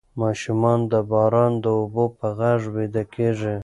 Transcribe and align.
ماشومان 0.21 0.79
د 0.91 0.93
باران 1.11 1.53
د 1.63 1.65
اوبو 1.79 2.05
په 2.17 2.27
غږ 2.39 2.61
ویده 2.75 3.03
کیږي. 3.13 3.55